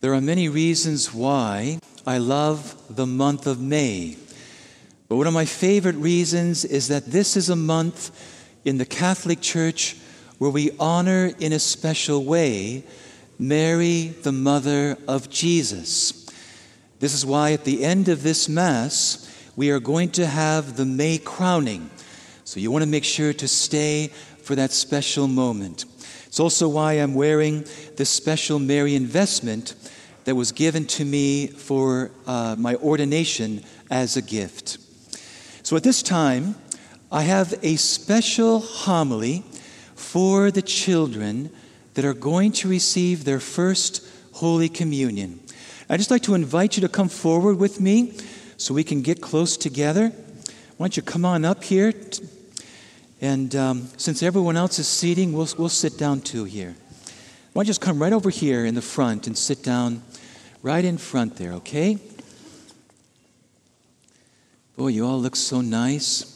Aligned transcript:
There 0.00 0.14
are 0.14 0.20
many 0.20 0.48
reasons 0.48 1.12
why 1.12 1.80
I 2.06 2.18
love 2.18 2.76
the 2.88 3.06
month 3.06 3.48
of 3.48 3.60
May. 3.60 4.16
But 5.08 5.16
one 5.16 5.26
of 5.26 5.32
my 5.32 5.44
favorite 5.44 5.96
reasons 5.96 6.64
is 6.64 6.86
that 6.86 7.06
this 7.06 7.36
is 7.36 7.50
a 7.50 7.56
month 7.56 8.12
in 8.64 8.78
the 8.78 8.86
Catholic 8.86 9.40
Church 9.40 9.96
where 10.38 10.52
we 10.52 10.70
honor 10.78 11.32
in 11.40 11.52
a 11.52 11.58
special 11.58 12.24
way 12.24 12.84
Mary, 13.40 14.14
the 14.22 14.30
mother 14.30 14.96
of 15.08 15.30
Jesus. 15.30 16.28
This 17.00 17.12
is 17.12 17.26
why 17.26 17.50
at 17.50 17.64
the 17.64 17.84
end 17.84 18.08
of 18.08 18.22
this 18.22 18.48
Mass, 18.48 19.28
we 19.56 19.70
are 19.70 19.80
going 19.80 20.10
to 20.10 20.26
have 20.26 20.76
the 20.76 20.86
May 20.86 21.18
crowning. 21.18 21.90
So 22.44 22.60
you 22.60 22.70
want 22.70 22.84
to 22.84 22.88
make 22.88 23.04
sure 23.04 23.32
to 23.32 23.48
stay 23.48 24.12
for 24.42 24.54
that 24.54 24.70
special 24.70 25.26
moment. 25.26 25.86
It's 26.38 26.40
also 26.40 26.68
why 26.68 26.92
I'm 26.92 27.14
wearing 27.14 27.64
this 27.96 28.08
special 28.08 28.60
Marian 28.60 29.06
vestment 29.06 29.74
that 30.22 30.36
was 30.36 30.52
given 30.52 30.86
to 30.86 31.04
me 31.04 31.48
for 31.48 32.12
uh, 32.28 32.54
my 32.56 32.76
ordination 32.76 33.64
as 33.90 34.16
a 34.16 34.22
gift. 34.22 34.78
So 35.64 35.74
at 35.74 35.82
this 35.82 36.00
time, 36.00 36.54
I 37.10 37.22
have 37.22 37.58
a 37.64 37.74
special 37.74 38.60
homily 38.60 39.42
for 39.96 40.52
the 40.52 40.62
children 40.62 41.50
that 41.94 42.04
are 42.04 42.14
going 42.14 42.52
to 42.52 42.68
receive 42.68 43.24
their 43.24 43.40
first 43.40 44.06
Holy 44.34 44.68
Communion. 44.68 45.40
I'd 45.90 45.96
just 45.96 46.12
like 46.12 46.22
to 46.22 46.36
invite 46.36 46.76
you 46.76 46.82
to 46.82 46.88
come 46.88 47.08
forward 47.08 47.58
with 47.58 47.80
me 47.80 48.16
so 48.58 48.74
we 48.74 48.84
can 48.84 49.02
get 49.02 49.20
close 49.20 49.56
together. 49.56 50.10
Why 50.76 50.84
don't 50.84 50.96
you 50.96 51.02
come 51.02 51.24
on 51.24 51.44
up 51.44 51.64
here? 51.64 51.92
And 53.20 53.54
um, 53.56 53.88
since 53.96 54.22
everyone 54.22 54.56
else 54.56 54.78
is 54.78 54.86
seating, 54.86 55.32
we'll, 55.32 55.48
we'll 55.58 55.68
sit 55.68 55.98
down 55.98 56.20
too 56.20 56.44
here. 56.44 56.76
Why 57.52 57.60
don't 57.60 57.66
you 57.66 57.70
just 57.70 57.80
come 57.80 58.00
right 58.00 58.12
over 58.12 58.30
here 58.30 58.64
in 58.64 58.74
the 58.74 58.82
front 58.82 59.26
and 59.26 59.36
sit 59.36 59.62
down 59.62 60.02
right 60.62 60.84
in 60.84 60.98
front 60.98 61.36
there, 61.36 61.52
okay? 61.54 61.98
Boy, 64.76 64.88
you 64.88 65.04
all 65.04 65.20
look 65.20 65.34
so 65.34 65.60
nice. 65.60 66.34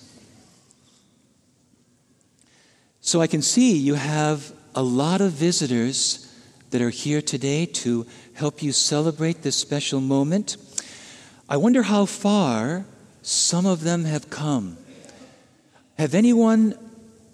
So 3.01 3.21
I 3.21 3.29
can 3.29 3.43
see 3.43 3.77
you 3.77 3.95
have 3.95 4.53
a 4.75 4.83
lot 4.83 5.21
of 5.21 5.33
visitors 5.33 6.29
that 6.71 6.83
are 6.83 6.91
here 6.91 7.23
today 7.23 7.67
to 7.67 8.07
help 8.35 8.63
you 8.63 8.73
celebrate 8.73 9.43
this 9.43 9.55
special 9.55 10.01
moment. 10.01 10.57
I 11.49 11.57
wonder 11.59 11.83
how 11.83 12.07
far 12.07 12.87
some 13.23 13.67
of 13.67 13.83
them 13.83 14.05
have 14.05 14.31
come. 14.31 14.79
Have 15.99 16.15
anyone 16.15 16.75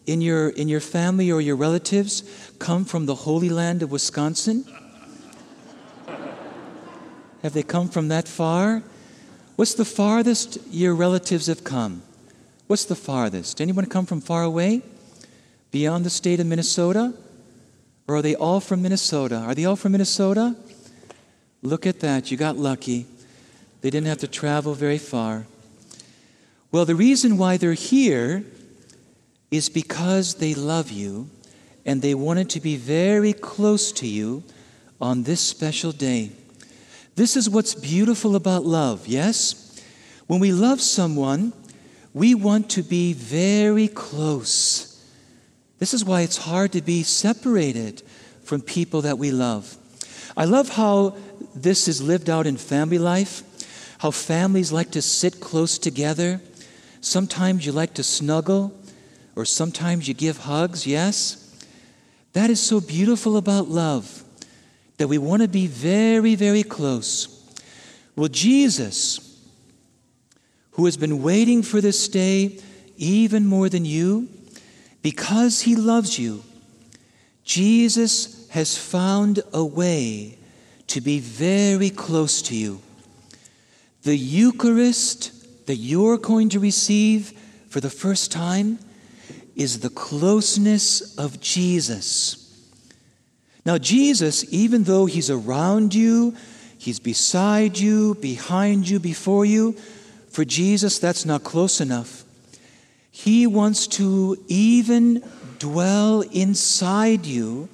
in 0.07 0.21
your, 0.21 0.49
in 0.49 0.69
your 0.69 0.81
family 0.81 1.31
or 1.31 1.41
your 1.41 1.57
relatives 1.57 2.23
come 2.59 2.85
from 2.85 3.07
the 3.07 3.15
Holy 3.15 3.49
Land 3.49 3.83
of 3.83 3.91
Wisconsin? 3.91 4.65
Have 7.43 7.53
they 7.53 7.63
come 7.63 7.89
from 7.89 8.09
that 8.09 8.27
far? 8.27 8.83
What's 9.57 9.75
the 9.75 9.85
farthest 9.85 10.59
your 10.71 10.95
relatives 10.95 11.47
have 11.47 11.63
come? 11.63 12.03
What's 12.67 12.85
the 12.85 12.97
farthest? 12.97 13.61
Anyone 13.61 13.87
come 13.87 14.07
from 14.07 14.21
far 14.21 14.43
away? 14.43 14.83
Beyond 15.71 16.05
the 16.05 16.11
state 16.11 16.41
of 16.41 16.47
Minnesota? 16.47 17.15
Or 18.07 18.17
are 18.17 18.23
they 18.23 18.35
all 18.35 18.61
from 18.61 18.83
Minnesota? 18.83 19.37
Are 19.37 19.55
they 19.55 19.65
all 19.65 19.77
from 19.77 19.93
Minnesota? 19.93 20.57
Look 21.63 21.87
at 21.87 22.01
that. 22.01 22.31
You 22.31 22.37
got 22.37 22.57
lucky. 22.57 23.07
They 23.81 23.91
didn't 23.91 24.07
have 24.07 24.19
to 24.19 24.29
travel 24.29 24.75
very 24.75 24.99
far. 24.99 25.47
Well, 26.71 26.85
the 26.85 26.95
reason 26.95 27.39
why 27.39 27.57
they're 27.57 27.73
here 27.73 28.45
is 29.51 29.71
because 29.71 30.35
they 30.35 30.55
love 30.55 30.91
you 30.91 31.31
and 31.87 32.03
they 32.03 32.15
wanted 32.15 32.51
to 32.51 32.61
be 32.61 32.77
very 32.77 33.33
close 33.33 33.91
to 33.93 34.07
you 34.07 34.43
on 35.01 35.23
this 35.23 35.41
special 35.41 35.93
day. 35.93 36.33
This 37.15 37.37
is 37.37 37.49
what's 37.49 37.75
beautiful 37.75 38.37
about 38.37 38.65
love, 38.65 39.07
yes? 39.07 39.83
When 40.27 40.41
we 40.41 40.53
love 40.53 40.83
someone, 40.83 41.55
we 42.13 42.35
want 42.35 42.69
to 42.71 42.83
be 42.83 43.15
very 43.15 43.89
close. 43.89 45.03
This 45.79 45.95
is 45.95 46.05
why 46.05 46.21
it's 46.21 46.37
hard 46.37 46.73
to 46.73 46.83
be 46.83 47.03
separated 47.03 48.03
from 48.43 48.61
people 48.61 49.03
that 49.03 49.17
we 49.17 49.31
love. 49.31 49.77
I 50.37 50.45
love 50.45 50.69
how 50.69 51.17
this 51.55 51.89
is 51.89 52.03
lived 52.03 52.29
out 52.29 52.47
in 52.47 52.57
family 52.57 52.99
life, 52.99 53.43
how 53.99 54.11
families 54.11 54.71
like 54.71 54.91
to 54.91 55.03
sit 55.03 55.41
close 55.41 55.79
together. 55.79 56.41
Sometimes 57.01 57.65
you 57.65 57.73
like 57.73 57.95
to 57.95 58.03
snuggle, 58.03 58.73
or 59.37 59.45
sometimes 59.45 60.09
you 60.09 60.15
give 60.15 60.39
hugs, 60.39 60.87
yes? 60.87 61.55
That 62.33 62.51
is 62.51 62.61
so 62.61 62.81
beautiful 62.81 63.37
about 63.37 63.69
love, 63.69 64.25
that 64.97 65.09
we 65.09 65.19
want 65.19 65.43
to 65.43 65.49
be 65.49 65.67
very, 65.67 66.35
very 66.35 66.63
close. 66.63 67.35
Well, 68.17 68.29
Jesus, 68.29 69.41
who 70.73 70.85
has 70.87 70.97
been 70.97 71.23
waiting 71.23 71.63
for 71.63 71.81
this 71.81 72.09
day 72.09 72.59
even 72.97 73.47
more 73.47 73.69
than 73.69 73.85
you, 73.85 74.29
because 75.03 75.63
he 75.63 75.77
loves 75.77 76.19
you, 76.19 76.43
Jesus 77.45 78.49
has 78.51 78.77
found 78.77 79.41
a 79.53 79.65
way 79.65 80.37
to 80.89 81.01
be 81.01 81.21
very 81.21 81.91
close 81.91 82.43
to 82.43 82.57
you. 82.57 82.81
The 84.03 84.17
Eucharist 84.17 85.33
that 85.69 85.77
you're 85.77 86.17
going 86.17 86.49
to 86.49 86.59
receive 86.59 87.39
for 87.69 87.79
the 87.79 87.91
first 87.91 88.33
time 88.33 88.79
is 89.55 89.81
the 89.81 89.91
closeness 89.91 91.15
of 91.19 91.39
Jesus. 91.41 92.67
Now, 93.67 93.77
Jesus, 93.77 94.51
even 94.51 94.85
though 94.85 95.05
He's 95.05 95.29
around 95.29 95.95
you, 95.95 96.35
He's 96.79 96.99
beside 96.99 97.79
you, 97.79 98.15
behind 98.15 98.89
you, 98.89 98.99
before 98.99 99.45
you, 99.45 99.73
for 100.31 100.43
Jesus, 100.43 100.99
that's 100.99 101.27
not 101.27 101.45
close 101.45 101.83
enough. 101.83 102.25
He 103.11 103.47
wants 103.47 103.87
to 103.89 104.43
even 104.49 105.23
dwell 105.59 106.23
inside 106.23 107.27
you 107.27 107.69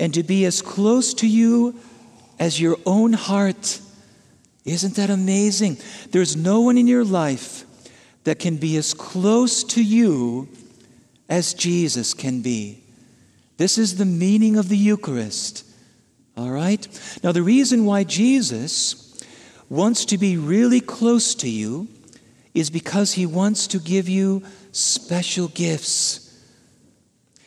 and 0.00 0.12
to 0.14 0.24
be 0.24 0.46
as 0.46 0.62
close 0.62 1.14
to 1.14 1.28
you 1.28 1.78
as 2.40 2.60
your 2.60 2.76
own 2.84 3.12
heart. 3.12 3.80
Isn't 4.64 4.96
that 4.96 5.10
amazing? 5.10 5.78
There's 6.10 6.36
no 6.36 6.60
one 6.60 6.76
in 6.76 6.86
your 6.86 7.04
life 7.04 7.64
that 8.24 8.38
can 8.38 8.56
be 8.56 8.76
as 8.76 8.92
close 8.94 9.64
to 9.64 9.82
you 9.82 10.48
as 11.28 11.54
Jesus 11.54 12.12
can 12.14 12.42
be. 12.42 12.82
This 13.56 13.78
is 13.78 13.96
the 13.96 14.04
meaning 14.04 14.56
of 14.56 14.68
the 14.68 14.76
Eucharist. 14.76 15.64
All 16.36 16.50
right? 16.50 16.86
Now, 17.22 17.32
the 17.32 17.42
reason 17.42 17.84
why 17.84 18.04
Jesus 18.04 19.22
wants 19.68 20.04
to 20.06 20.18
be 20.18 20.36
really 20.36 20.80
close 20.80 21.34
to 21.36 21.48
you 21.48 21.88
is 22.54 22.70
because 22.70 23.12
he 23.12 23.26
wants 23.26 23.66
to 23.68 23.78
give 23.78 24.08
you 24.08 24.42
special 24.72 25.48
gifts. 25.48 26.30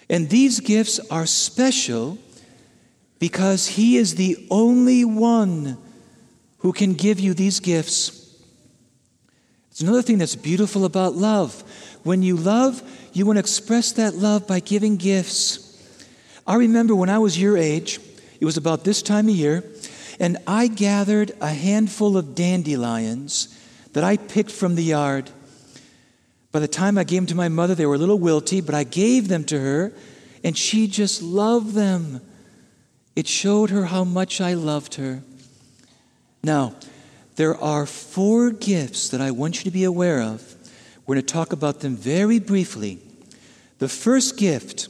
And 0.10 0.30
these 0.30 0.60
gifts 0.60 1.00
are 1.10 1.26
special 1.26 2.18
because 3.20 3.68
He 3.68 3.98
is 3.98 4.16
the 4.16 4.46
only 4.52 5.06
one 5.06 5.78
who 6.64 6.72
can 6.72 6.94
give 6.94 7.20
you 7.20 7.34
these 7.34 7.60
gifts. 7.60 8.42
It's 9.70 9.82
another 9.82 10.02
thing 10.02 10.18
that's 10.18 10.36
beautiful 10.36 10.86
about 10.86 11.14
love. 11.14 11.62
When 12.04 12.24
you 12.24 12.38
love, 12.38 12.82
you 13.12 13.26
want 13.26 13.36
to 13.36 13.42
express 13.42 13.92
that 13.94 14.16
love 14.16 14.48
by 14.48 14.62
giving 14.62 14.96
gifts. 14.96 15.70
I 16.48 16.56
remember 16.56 16.96
when 16.96 17.10
I 17.10 17.20
was 17.20 17.40
your 17.40 17.58
age, 17.58 18.00
it 18.40 18.46
was 18.46 18.56
about 18.56 18.86
this 18.86 19.02
time 19.02 19.28
of 19.28 19.36
year, 19.36 19.64
and 20.22 20.38
I 20.48 20.68
gathered 20.68 21.34
a 21.42 21.50
handful 21.50 22.16
of 22.16 22.34
dandelions 22.34 23.60
that 23.92 24.06
I 24.06 24.16
picked 24.16 24.52
from 24.52 24.76
the 24.76 24.84
yard. 24.84 25.32
By 26.54 26.60
the 26.60 26.68
time 26.70 26.98
I 26.98 27.04
gave 27.04 27.24
them 27.24 27.28
to 27.28 27.36
my 27.36 27.50
mother, 27.50 27.76
they 27.76 27.86
were 27.86 27.96
a 27.96 28.00
little 28.00 28.20
wilty, 28.20 28.66
but 28.66 28.74
I 28.74 28.86
gave 28.86 29.28
them 29.28 29.44
to 29.46 29.60
her, 29.60 29.92
and 30.46 30.58
she 30.58 30.88
just 30.88 31.22
loved 31.22 31.74
them. 31.74 32.22
It 33.18 33.28
showed 33.28 33.70
her 33.70 33.86
how 33.86 34.06
much 34.06 34.40
I 34.40 34.54
loved 34.54 34.96
her. 34.96 35.24
Now, 36.44 36.76
there 37.36 37.56
are 37.56 37.86
four 37.86 38.52
gifts 38.52 39.10
that 39.10 39.22
I 39.22 39.32
want 39.32 39.60
you 39.60 39.64
to 39.64 39.72
be 39.72 39.86
aware 39.86 40.22
of. 40.22 40.56
We're 41.06 41.16
going 41.16 41.26
to 41.26 41.34
talk 41.34 41.54
about 41.54 41.80
them 41.80 41.96
very 41.96 42.40
briefly. 42.40 43.00
The 43.80 43.88
first 43.88 44.38
gift 44.38 44.90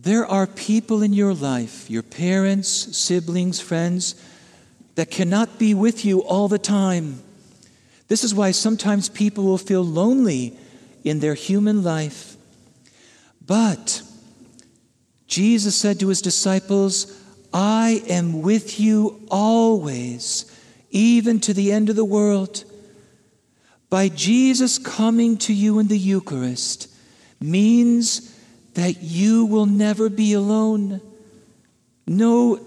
there 0.00 0.24
are 0.24 0.46
people 0.46 1.02
in 1.02 1.12
your 1.12 1.34
life, 1.34 1.90
your 1.90 2.04
parents, 2.04 2.96
siblings, 2.96 3.60
friends, 3.60 4.14
that 4.94 5.10
cannot 5.10 5.58
be 5.58 5.74
with 5.74 6.04
you 6.04 6.20
all 6.22 6.46
the 6.46 6.58
time. 6.58 7.20
This 8.06 8.22
is 8.22 8.32
why 8.32 8.52
sometimes 8.52 9.08
people 9.08 9.42
will 9.42 9.58
feel 9.58 9.84
lonely 9.84 10.56
in 11.02 11.18
their 11.18 11.34
human 11.34 11.82
life. 11.82 12.36
But 13.44 14.02
Jesus 15.26 15.74
said 15.74 15.98
to 15.98 16.08
his 16.08 16.22
disciples, 16.22 17.20
I 17.52 18.02
am 18.08 18.42
with 18.42 18.78
you 18.78 19.22
always, 19.30 20.44
even 20.90 21.40
to 21.40 21.54
the 21.54 21.72
end 21.72 21.88
of 21.88 21.96
the 21.96 22.04
world. 22.04 22.64
By 23.90 24.08
Jesus 24.08 24.78
coming 24.78 25.38
to 25.38 25.54
you 25.54 25.78
in 25.78 25.88
the 25.88 25.98
Eucharist 25.98 26.88
means 27.40 28.34
that 28.74 29.02
you 29.02 29.46
will 29.46 29.66
never 29.66 30.08
be 30.08 30.34
alone. 30.34 31.00
No, 32.06 32.60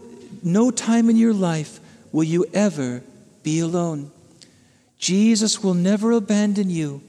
no 0.43 0.71
time 0.71 1.09
in 1.09 1.17
your 1.17 1.33
life 1.33 1.79
will 2.11 2.23
you 2.23 2.45
ever 2.53 3.03
be 3.43 3.59
alone. 3.59 4.11
Jesus 4.97 5.63
will 5.63 5.73
never 5.73 6.11
abandon 6.11 6.69
you. 6.69 7.01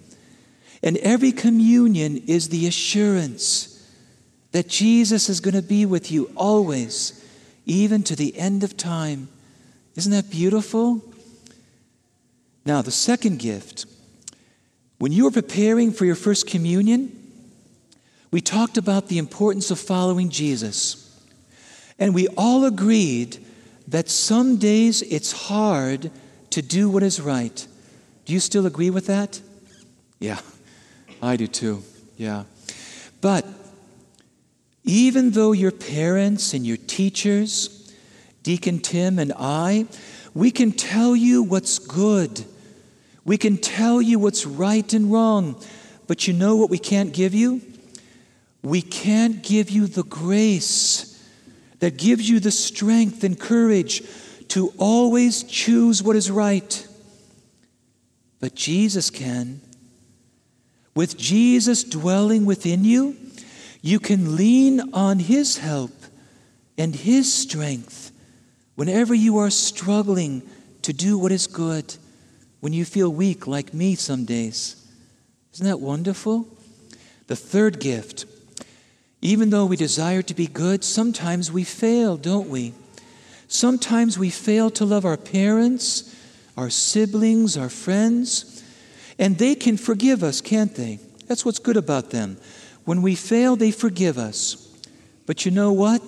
And 0.82 0.96
every 0.98 1.32
communion 1.32 2.16
is 2.26 2.48
the 2.48 2.66
assurance 2.66 3.68
that 4.52 4.68
Jesus 4.68 5.28
is 5.28 5.40
going 5.40 5.54
to 5.54 5.62
be 5.62 5.86
with 5.86 6.10
you 6.10 6.30
always, 6.36 7.21
even 7.66 8.02
to 8.04 8.16
the 8.16 8.36
end 8.36 8.64
of 8.64 8.76
time. 8.76 9.28
Isn't 9.96 10.12
that 10.12 10.30
beautiful? 10.30 11.02
Now, 12.64 12.82
the 12.82 12.90
second 12.90 13.38
gift. 13.38 13.86
When 14.98 15.12
you 15.12 15.24
were 15.24 15.30
preparing 15.30 15.92
for 15.92 16.04
your 16.04 16.14
first 16.14 16.46
communion, 16.46 17.18
we 18.30 18.40
talked 18.40 18.78
about 18.78 19.08
the 19.08 19.18
importance 19.18 19.70
of 19.70 19.78
following 19.78 20.30
Jesus. 20.30 20.98
And 21.98 22.14
we 22.14 22.28
all 22.36 22.64
agreed 22.64 23.44
that 23.88 24.08
some 24.08 24.56
days 24.56 25.02
it's 25.02 25.32
hard 25.32 26.10
to 26.50 26.62
do 26.62 26.88
what 26.88 27.02
is 27.02 27.20
right. 27.20 27.66
Do 28.24 28.32
you 28.32 28.40
still 28.40 28.66
agree 28.66 28.90
with 28.90 29.06
that? 29.06 29.40
Yeah, 30.20 30.38
I 31.20 31.36
do 31.36 31.46
too. 31.46 31.82
Yeah. 32.16 32.44
But 33.20 33.44
even 34.84 35.30
though 35.30 35.52
your 35.52 35.70
parents 35.70 36.54
and 36.54 36.66
your 36.66 36.76
teachers, 36.76 37.92
Deacon 38.42 38.80
Tim 38.80 39.18
and 39.18 39.32
I, 39.38 39.86
we 40.34 40.50
can 40.50 40.72
tell 40.72 41.14
you 41.14 41.42
what's 41.42 41.78
good. 41.78 42.44
We 43.24 43.38
can 43.38 43.56
tell 43.58 44.02
you 44.02 44.18
what's 44.18 44.46
right 44.46 44.92
and 44.92 45.12
wrong. 45.12 45.62
But 46.06 46.26
you 46.26 46.34
know 46.34 46.56
what 46.56 46.70
we 46.70 46.78
can't 46.78 47.12
give 47.12 47.34
you? 47.34 47.60
We 48.62 48.82
can't 48.82 49.42
give 49.42 49.70
you 49.70 49.86
the 49.86 50.04
grace 50.04 51.08
that 51.78 51.96
gives 51.96 52.28
you 52.28 52.40
the 52.40 52.50
strength 52.50 53.24
and 53.24 53.38
courage 53.38 54.02
to 54.48 54.72
always 54.78 55.42
choose 55.44 56.02
what 56.02 56.16
is 56.16 56.30
right. 56.30 56.86
But 58.40 58.54
Jesus 58.54 59.10
can. 59.10 59.60
With 60.94 61.16
Jesus 61.16 61.84
dwelling 61.84 62.44
within 62.44 62.84
you, 62.84 63.16
you 63.82 63.98
can 63.98 64.36
lean 64.36 64.80
on 64.94 65.18
His 65.18 65.58
help 65.58 65.92
and 66.78 66.94
His 66.94 67.32
strength 67.32 68.12
whenever 68.76 69.12
you 69.12 69.38
are 69.38 69.50
struggling 69.50 70.42
to 70.82 70.92
do 70.92 71.18
what 71.18 71.32
is 71.32 71.46
good, 71.46 71.94
when 72.60 72.72
you 72.72 72.84
feel 72.84 73.12
weak 73.12 73.46
like 73.46 73.74
me 73.74 73.94
some 73.94 74.24
days. 74.24 74.76
Isn't 75.52 75.66
that 75.66 75.80
wonderful? 75.80 76.48
The 77.26 77.36
third 77.36 77.80
gift. 77.80 78.24
Even 79.20 79.50
though 79.50 79.66
we 79.66 79.76
desire 79.76 80.22
to 80.22 80.34
be 80.34 80.46
good, 80.46 80.82
sometimes 80.82 81.52
we 81.52 81.64
fail, 81.64 82.16
don't 82.16 82.48
we? 82.48 82.72
Sometimes 83.48 84.18
we 84.18 84.30
fail 84.30 84.70
to 84.70 84.84
love 84.84 85.04
our 85.04 85.16
parents, 85.16 86.16
our 86.56 86.70
siblings, 86.70 87.56
our 87.56 87.68
friends, 87.68 88.64
and 89.18 89.38
they 89.38 89.54
can 89.54 89.76
forgive 89.76 90.22
us, 90.22 90.40
can't 90.40 90.74
they? 90.74 90.98
That's 91.26 91.44
what's 91.44 91.58
good 91.58 91.76
about 91.76 92.10
them. 92.10 92.38
When 92.84 93.02
we 93.02 93.14
fail, 93.14 93.56
they 93.56 93.70
forgive 93.70 94.18
us. 94.18 94.68
But 95.26 95.44
you 95.44 95.50
know 95.50 95.72
what? 95.72 96.02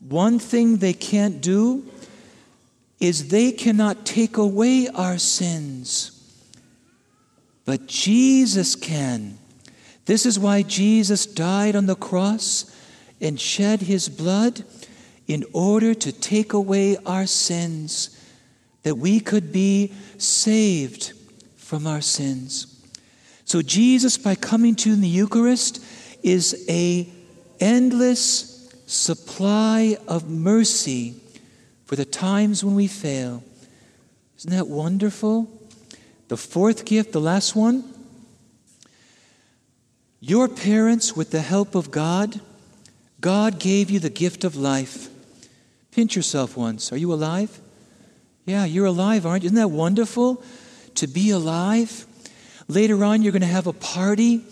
One 0.00 0.38
thing 0.38 0.76
they 0.76 0.92
can't 0.92 1.40
do 1.40 1.84
is 3.00 3.28
they 3.28 3.52
cannot 3.52 4.06
take 4.06 4.36
away 4.36 4.88
our 4.88 5.18
sins. 5.18 6.12
But 7.64 7.86
Jesus 7.86 8.74
can. 8.74 9.38
This 10.06 10.24
is 10.24 10.38
why 10.38 10.62
Jesus 10.62 11.26
died 11.26 11.74
on 11.74 11.86
the 11.86 11.96
cross 11.96 12.72
and 13.20 13.40
shed 13.40 13.82
his 13.82 14.08
blood 14.08 14.64
in 15.26 15.44
order 15.52 15.94
to 15.94 16.12
take 16.12 16.52
away 16.52 16.96
our 17.04 17.26
sins, 17.26 18.10
that 18.84 18.94
we 18.96 19.18
could 19.18 19.52
be 19.52 19.92
saved 20.18 21.12
from 21.56 21.86
our 21.86 22.00
sins. 22.00 22.75
So 23.46 23.62
Jesus, 23.62 24.18
by 24.18 24.34
coming 24.34 24.74
to 24.74 24.96
the 24.96 25.06
Eucharist, 25.06 25.82
is 26.22 26.66
a 26.68 27.08
endless 27.60 28.68
supply 28.86 29.96
of 30.08 30.28
mercy 30.28 31.14
for 31.84 31.94
the 31.94 32.04
times 32.04 32.64
when 32.64 32.74
we 32.74 32.88
fail. 32.88 33.44
Isn't 34.38 34.50
that 34.50 34.66
wonderful? 34.66 35.48
The 36.26 36.36
fourth 36.36 36.84
gift, 36.84 37.12
the 37.12 37.20
last 37.20 37.54
one. 37.54 37.84
Your 40.18 40.48
parents, 40.48 41.14
with 41.14 41.30
the 41.30 41.40
help 41.40 41.76
of 41.76 41.92
God, 41.92 42.40
God 43.20 43.60
gave 43.60 43.90
you 43.90 44.00
the 44.00 44.10
gift 44.10 44.42
of 44.42 44.56
life. 44.56 45.08
Pinch 45.92 46.16
yourself 46.16 46.56
once. 46.56 46.92
Are 46.92 46.96
you 46.96 47.12
alive? 47.12 47.60
Yeah, 48.44 48.64
you're 48.64 48.86
alive, 48.86 49.24
aren't 49.24 49.44
you? 49.44 49.48
Isn't 49.48 49.56
that 49.56 49.68
wonderful 49.68 50.42
to 50.96 51.06
be 51.06 51.30
alive? 51.30 52.06
Later 52.68 53.04
on, 53.04 53.22
you're 53.22 53.32
going 53.32 53.42
to 53.42 53.48
have 53.48 53.66
a 53.66 53.72
party, 53.72 54.42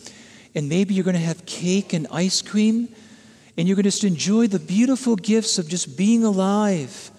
and 0.54 0.68
maybe 0.68 0.94
you're 0.94 1.04
going 1.04 1.14
to 1.14 1.20
have 1.20 1.44
cake 1.46 1.92
and 1.92 2.06
ice 2.10 2.42
cream, 2.42 2.88
and 3.56 3.66
you're 3.66 3.76
going 3.76 3.84
to 3.84 3.90
just 3.90 4.04
enjoy 4.04 4.46
the 4.46 4.58
beautiful 4.58 5.16
gifts 5.16 5.58
of 5.58 5.68
just 5.68 5.96
being 5.96 6.24
alive, 6.24 7.10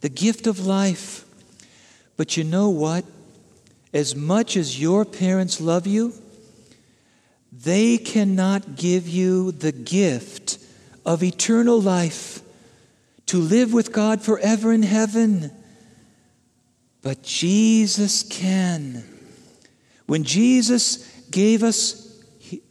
the 0.00 0.08
gift 0.08 0.46
of 0.46 0.66
life. 0.66 1.24
But 2.16 2.36
you 2.36 2.44
know 2.44 2.70
what? 2.70 3.04
As 3.92 4.14
much 4.14 4.56
as 4.56 4.80
your 4.80 5.04
parents 5.04 5.60
love 5.60 5.86
you, 5.86 6.12
they 7.52 7.98
cannot 7.98 8.76
give 8.76 9.08
you 9.08 9.52
the 9.52 9.72
gift 9.72 10.58
of 11.04 11.22
eternal 11.22 11.80
life 11.80 12.40
to 13.26 13.38
live 13.38 13.72
with 13.72 13.92
God 13.92 14.22
forever 14.22 14.72
in 14.72 14.82
heaven. 14.82 15.50
But 17.02 17.22
Jesus 17.22 18.22
can. 18.22 19.17
When 20.08 20.24
Jesus 20.24 21.06
gave 21.30 21.62
us 21.62 22.18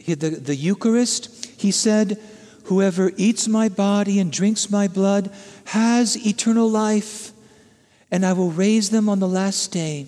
the, 0.07 0.15
the 0.15 0.55
Eucharist, 0.55 1.45
he 1.61 1.69
said, 1.69 2.19
Whoever 2.63 3.11
eats 3.15 3.47
my 3.47 3.69
body 3.69 4.19
and 4.19 4.31
drinks 4.31 4.71
my 4.71 4.87
blood 4.87 5.31
has 5.65 6.17
eternal 6.25 6.67
life, 6.67 7.31
and 8.09 8.25
I 8.25 8.33
will 8.33 8.49
raise 8.49 8.89
them 8.89 9.07
on 9.07 9.19
the 9.19 9.27
last 9.27 9.71
day. 9.71 10.07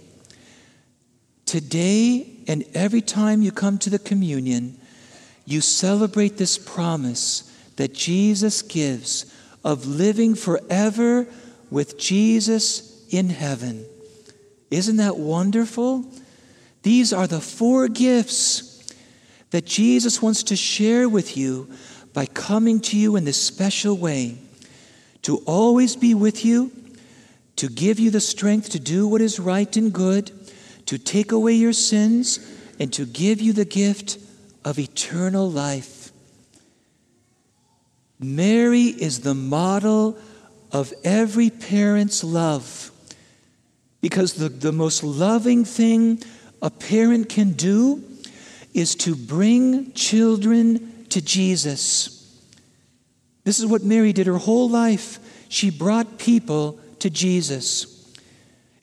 Today 1.46 2.26
and 2.48 2.66
every 2.74 3.02
time 3.02 3.44
you 3.44 3.52
come 3.52 3.78
to 3.78 3.92
the 3.92 4.00
communion, 4.00 4.80
you 5.46 5.62
celebrate 5.62 6.38
this 6.38 6.58
promise 6.58 7.44
that 7.76 7.94
Jesus 7.94 8.64
gives 8.64 9.32
of 9.64 9.86
living 9.86 10.34
forever 10.34 11.28
with 11.70 12.00
Jesus 12.00 13.06
in 13.10 13.30
heaven. 13.30 13.86
Isn't 14.72 14.98
that 14.98 15.18
wonderful? 15.18 16.06
These 16.84 17.12
are 17.14 17.28
the 17.28 17.42
four 17.42 17.88
gifts 17.88 18.88
that 19.52 19.66
Jesus 19.66 20.22
wants 20.22 20.44
to 20.44 20.56
share 20.56 21.10
with 21.10 21.36
you 21.36 21.70
by 22.14 22.26
coming 22.26 22.80
to 22.82 22.98
you 22.98 23.16
in 23.16 23.26
this 23.26 23.42
special 23.42 23.98
way 23.98 24.38
to 25.24 25.38
always 25.46 25.96
be 25.96 26.14
with 26.14 26.46
you, 26.46 26.72
to 27.58 27.68
give 27.68 28.00
you 28.00 28.10
the 28.10 28.22
strength 28.22 28.70
to 28.70 28.80
do 28.80 29.08
what 29.08 29.22
is 29.22 29.40
right 29.40 29.76
and 29.76 29.92
good, 29.92 30.32
to 30.86 30.98
take 30.98 31.32
away 31.32 31.54
your 31.54 31.74
sins, 31.74 32.40
and 32.80 32.94
to 32.94 33.06
give 33.06 33.42
you 33.42 33.52
the 33.52 33.66
gift 33.66 34.18
of 34.64 34.80
eternal 34.80 35.50
life. 35.50 36.12
Mary 38.20 38.84
is 38.84 39.22
the 39.22 39.34
model 39.34 40.18
of 40.72 40.94
every 41.04 41.50
parent's 41.50 42.24
love 42.24 42.92
because 44.02 44.34
the, 44.34 44.50
the 44.50 44.72
most 44.72 45.04
loving 45.04 45.66
thing 45.66 46.22
a 46.62 46.70
parent 46.70 47.30
can 47.30 47.54
do 47.54 48.04
is 48.74 48.96
to 48.96 49.16
bring 49.16 49.94
children 49.94 51.06
to 51.10 51.22
Jesus. 51.22 52.16
This 53.44 53.60
is 53.60 53.66
what 53.66 53.84
Mary 53.84 54.14
did 54.14 54.28
her 54.28 54.38
whole 54.38 54.70
life. 54.70 55.20
She 55.50 55.70
brought 55.70 56.20
people 56.20 56.80
to 57.00 57.10
Jesus. 57.10 58.14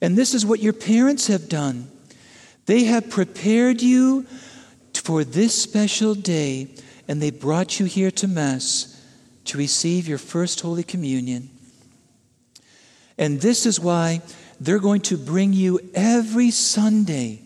And 0.01 0.17
this 0.17 0.35
is 0.35 0.45
what 0.45 0.61
your 0.61 0.73
parents 0.73 1.29
have 1.29 1.49
done. 1.49 1.91
They 2.67 2.85
have 2.85 3.11
prepared 3.11 3.81
you 3.81 4.27
for 4.95 5.23
this 5.23 5.55
special 5.55 6.17
day, 6.17 6.67
and 7.07 7.23
they 7.23 7.31
brought 7.31 7.79
you 7.79 7.87
here 7.87 8.11
to 8.11 8.27
Mass 8.27 9.01
to 9.45 9.57
receive 9.57 10.09
your 10.09 10.19
first 10.19 10.61
Holy 10.61 10.83
Communion. 10.83 11.49
And 13.17 13.41
this 13.41 13.67
is 13.67 13.79
why 13.79 14.21
they're 14.61 14.81
going 14.81 15.03
to 15.03 15.17
bring 15.17 15.53
you 15.53 15.79
every 15.95 16.51
Sunday 16.51 17.46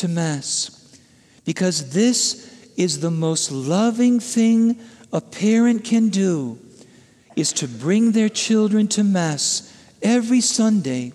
to 0.00 0.08
Mass 0.08 0.98
because 1.44 1.92
this 1.92 2.72
is 2.76 3.00
the 3.00 3.10
most 3.10 3.50
loving 3.50 4.20
thing 4.20 4.78
a 5.12 5.20
parent 5.20 5.84
can 5.84 6.08
do 6.08 6.58
is 7.36 7.52
to 7.52 7.68
bring 7.68 8.12
their 8.12 8.28
children 8.28 8.88
to 8.88 9.04
Mass 9.04 9.76
every 10.02 10.40
Sunday 10.40 11.12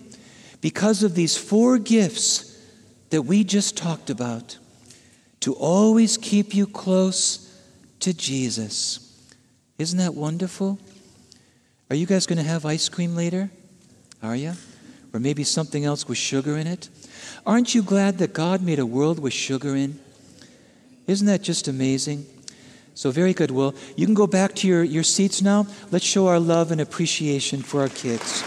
because 0.60 1.02
of 1.02 1.14
these 1.14 1.36
four 1.36 1.78
gifts 1.78 2.60
that 3.10 3.22
we 3.22 3.44
just 3.44 3.76
talked 3.76 4.10
about 4.10 4.58
to 5.40 5.54
always 5.54 6.16
keep 6.16 6.54
you 6.54 6.66
close 6.66 7.60
to 8.00 8.12
Jesus. 8.12 9.02
Isn't 9.78 9.98
that 9.98 10.14
wonderful? 10.14 10.78
Are 11.90 11.96
you 11.96 12.06
guys 12.06 12.26
going 12.26 12.38
to 12.38 12.44
have 12.44 12.66
ice 12.66 12.88
cream 12.88 13.14
later? 13.14 13.50
Are 14.22 14.36
you? 14.36 14.54
Or 15.12 15.20
maybe 15.20 15.44
something 15.44 15.84
else 15.84 16.08
with 16.08 16.18
sugar 16.18 16.56
in 16.56 16.66
it? 16.66 16.88
Aren't 17.44 17.74
you 17.74 17.82
glad 17.82 18.18
that 18.18 18.32
God 18.32 18.62
made 18.62 18.78
a 18.78 18.86
world 18.86 19.18
with 19.18 19.32
sugar 19.32 19.76
in? 19.76 19.98
Isn't 21.06 21.26
that 21.26 21.42
just 21.42 21.68
amazing? 21.68 22.26
So, 22.94 23.10
very 23.10 23.34
good, 23.34 23.50
Will. 23.50 23.74
You 23.94 24.06
can 24.06 24.14
go 24.14 24.26
back 24.26 24.54
to 24.56 24.66
your, 24.66 24.82
your 24.82 25.02
seats 25.02 25.42
now. 25.42 25.66
Let's 25.90 26.04
show 26.04 26.28
our 26.28 26.40
love 26.40 26.70
and 26.72 26.80
appreciation 26.80 27.62
for 27.62 27.82
our 27.82 27.90
kids. 27.90 28.42